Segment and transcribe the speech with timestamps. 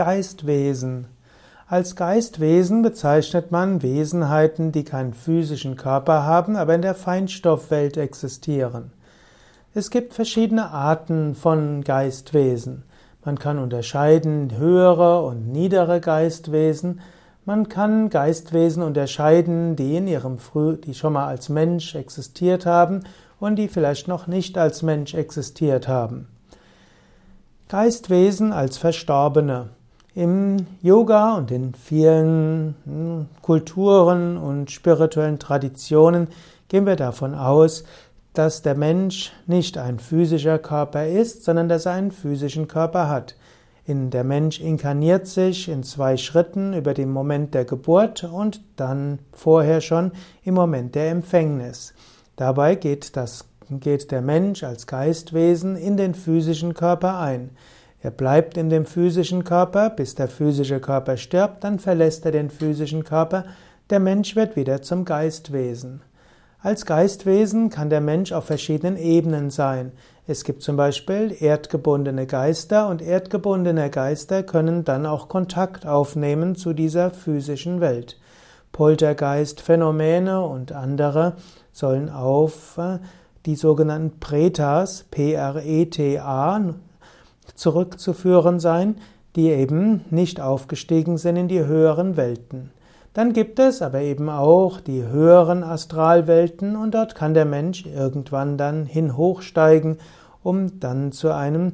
[0.00, 1.08] Geistwesen.
[1.68, 8.92] Als Geistwesen bezeichnet man Wesenheiten, die keinen physischen Körper haben, aber in der Feinstoffwelt existieren.
[9.74, 12.84] Es gibt verschiedene Arten von Geistwesen.
[13.26, 17.02] Man kann unterscheiden höhere und niedere Geistwesen.
[17.44, 23.00] Man kann Geistwesen unterscheiden, die in ihrem Früh, die schon mal als Mensch existiert haben
[23.38, 26.26] und die vielleicht noch nicht als Mensch existiert haben.
[27.68, 29.68] Geistwesen als Verstorbene.
[30.20, 36.28] Im Yoga und in vielen hm, Kulturen und spirituellen Traditionen
[36.68, 37.84] gehen wir davon aus,
[38.34, 43.34] dass der Mensch nicht ein physischer Körper ist, sondern dass er einen physischen Körper hat.
[43.86, 49.20] In der Mensch inkarniert sich in zwei Schritten über den Moment der Geburt und dann
[49.32, 50.12] vorher schon
[50.44, 51.94] im Moment der Empfängnis.
[52.36, 57.50] Dabei geht das geht der Mensch als Geistwesen in den physischen Körper ein.
[58.02, 62.48] Er bleibt in dem physischen Körper, bis der physische Körper stirbt, dann verlässt er den
[62.48, 63.44] physischen Körper,
[63.90, 66.02] der Mensch wird wieder zum Geistwesen.
[66.62, 69.92] Als Geistwesen kann der Mensch auf verschiedenen Ebenen sein.
[70.26, 76.72] Es gibt zum Beispiel erdgebundene Geister und erdgebundene Geister können dann auch Kontakt aufnehmen zu
[76.72, 78.18] dieser physischen Welt.
[78.72, 81.34] Poltergeist-Phänomene und andere
[81.72, 82.98] sollen auf äh,
[83.46, 86.74] die sogenannten Pretas, P-R-E-T-A,
[87.54, 88.96] zurückzuführen sein,
[89.36, 92.70] die eben nicht aufgestiegen sind in die höheren Welten.
[93.12, 98.56] Dann gibt es aber eben auch die höheren Astralwelten und dort kann der Mensch irgendwann
[98.56, 99.98] dann hin hochsteigen,
[100.42, 101.72] um dann zu einem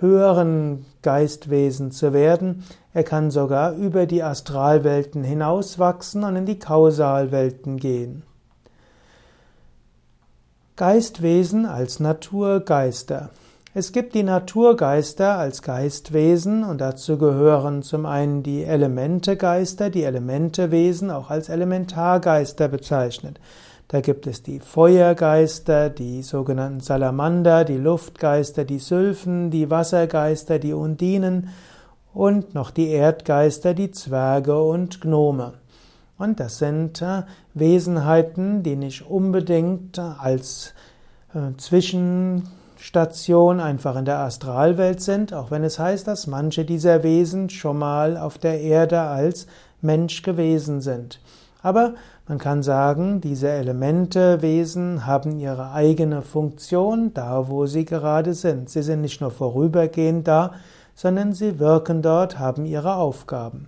[0.00, 2.64] höheren Geistwesen zu werden.
[2.94, 8.22] Er kann sogar über die Astralwelten hinauswachsen und in die Kausalwelten gehen.
[10.76, 13.30] Geistwesen als Naturgeister.
[13.78, 21.12] Es gibt die Naturgeister als Geistwesen und dazu gehören zum einen die Elementegeister, die Elementewesen
[21.12, 23.38] auch als Elementargeister bezeichnet.
[23.86, 30.72] Da gibt es die Feuergeister, die sogenannten Salamander, die Luftgeister, die Sylphen, die Wassergeister, die
[30.72, 31.50] Undinen
[32.12, 35.52] und noch die Erdgeister, die Zwerge und Gnome.
[36.18, 37.22] Und das sind äh,
[37.54, 40.74] Wesenheiten, die nicht unbedingt als
[41.32, 41.56] äh,
[42.78, 47.76] Zwischenstation einfach in der Astralwelt sind, auch wenn es heißt, dass manche dieser Wesen schon
[47.76, 49.48] mal auf der Erde als
[49.80, 51.20] Mensch gewesen sind.
[51.60, 51.94] Aber
[52.28, 58.70] man kann sagen, diese Elementewesen haben ihre eigene Funktion da, wo sie gerade sind.
[58.70, 60.52] Sie sind nicht nur vorübergehend da,
[60.94, 63.66] sondern sie wirken dort, haben ihre Aufgaben.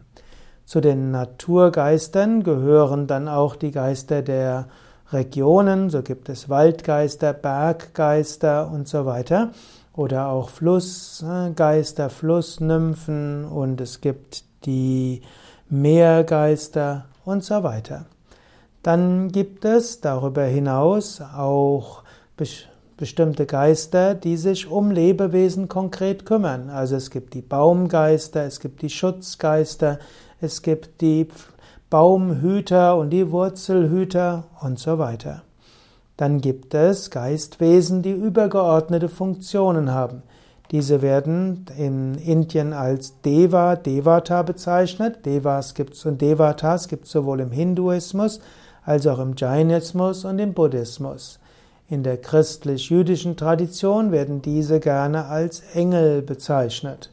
[0.65, 4.69] Zu den Naturgeistern gehören dann auch die Geister der
[5.13, 9.51] Regionen, so gibt es Waldgeister, Berggeister und so weiter.
[9.95, 15.23] Oder auch Flussgeister, Flussnymphen und es gibt die
[15.69, 18.07] Meergeister und so weiter.
[18.83, 22.03] Dann gibt es darüber hinaus auch
[22.97, 26.71] bestimmte Geister, die sich um Lebewesen konkret kümmern.
[26.71, 29.99] Also es gibt die Baumgeister, es gibt die Schutzgeister,
[30.41, 31.29] es gibt die
[31.91, 35.43] Baumhüter und die Wurzelhüter und so weiter.
[36.17, 40.23] Dann gibt es Geistwesen, die übergeordnete Funktionen haben.
[40.71, 45.27] Diese werden in Indien als Deva, Devata bezeichnet.
[45.27, 48.41] Devas gibt's und Devatas gibt es sowohl im Hinduismus
[48.85, 51.41] als auch im Jainismus und im Buddhismus.
[51.89, 57.11] In der christlich-jüdischen Tradition werden diese gerne als Engel bezeichnet.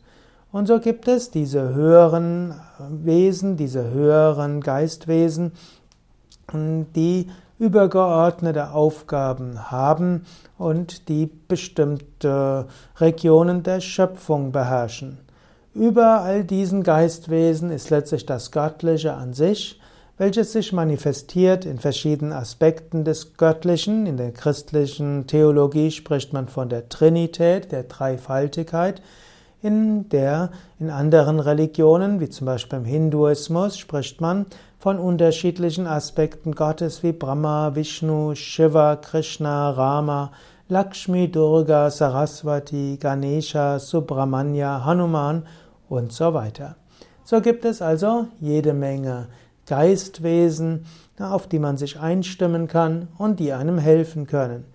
[0.51, 2.55] Und so gibt es diese höheren
[2.89, 5.51] Wesen, diese höheren Geistwesen,
[6.53, 7.27] die
[7.59, 10.25] übergeordnete Aufgaben haben
[10.57, 15.17] und die bestimmte Regionen der Schöpfung beherrschen.
[15.73, 19.79] Über all diesen Geistwesen ist letztlich das Göttliche an sich,
[20.17, 24.07] welches sich manifestiert in verschiedenen Aspekten des Göttlichen.
[24.07, 29.01] In der christlichen Theologie spricht man von der Trinität, der Dreifaltigkeit.
[29.61, 34.45] In der, in anderen Religionen, wie zum Beispiel im Hinduismus, spricht man
[34.77, 40.31] von unterschiedlichen Aspekten Gottes wie Brahma, Vishnu, Shiva, Krishna, Rama,
[40.69, 45.43] Lakshmi, Durga, Saraswati, Ganesha, Subramanya, Hanuman
[45.89, 46.75] und so weiter.
[47.23, 49.27] So gibt es also jede Menge
[49.65, 50.85] Geistwesen,
[51.19, 54.65] auf die man sich einstimmen kann und die einem helfen können.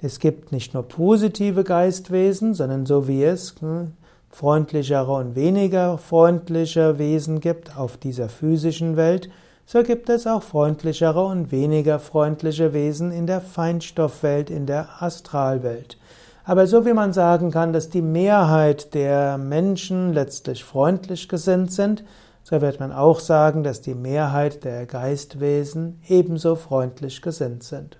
[0.00, 3.94] Es gibt nicht nur positive Geistwesen, sondern so wie es hm,
[4.30, 9.30] freundlichere und weniger freundliche Wesen gibt auf dieser physischen Welt,
[9.66, 15.98] so gibt es auch freundlichere und weniger freundliche Wesen in der Feinstoffwelt, in der Astralwelt.
[16.44, 22.04] Aber so wie man sagen kann, dass die Mehrheit der Menschen letztlich freundlich gesinnt sind,
[22.42, 27.98] so wird man auch sagen, dass die Mehrheit der Geistwesen ebenso freundlich gesinnt sind.